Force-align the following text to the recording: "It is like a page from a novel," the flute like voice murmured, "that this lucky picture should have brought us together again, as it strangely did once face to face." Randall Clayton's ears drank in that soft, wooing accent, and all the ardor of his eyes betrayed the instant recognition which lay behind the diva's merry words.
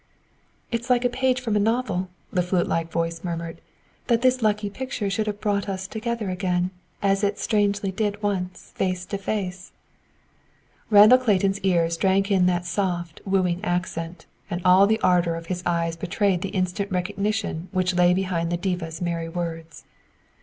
"It 0.71 0.79
is 0.81 0.89
like 0.89 1.05
a 1.05 1.09
page 1.09 1.39
from 1.41 1.55
a 1.55 1.59
novel," 1.59 2.09
the 2.33 2.41
flute 2.41 2.65
like 2.65 2.91
voice 2.91 3.23
murmured, 3.23 3.61
"that 4.07 4.23
this 4.23 4.41
lucky 4.41 4.67
picture 4.67 5.11
should 5.11 5.27
have 5.27 5.39
brought 5.39 5.69
us 5.69 5.85
together 5.85 6.31
again, 6.31 6.71
as 7.03 7.23
it 7.23 7.37
strangely 7.37 7.91
did 7.91 8.23
once 8.23 8.71
face 8.73 9.05
to 9.05 9.19
face." 9.19 9.73
Randall 10.89 11.19
Clayton's 11.19 11.59
ears 11.59 11.97
drank 11.97 12.31
in 12.31 12.47
that 12.47 12.65
soft, 12.65 13.21
wooing 13.25 13.63
accent, 13.63 14.25
and 14.49 14.59
all 14.65 14.87
the 14.87 14.99
ardor 15.01 15.35
of 15.35 15.45
his 15.53 15.61
eyes 15.67 15.95
betrayed 15.95 16.41
the 16.41 16.49
instant 16.49 16.89
recognition 16.91 17.69
which 17.71 17.93
lay 17.93 18.11
behind 18.11 18.51
the 18.51 18.57
diva's 18.57 19.03
merry 19.03 19.29
words. 19.29 19.83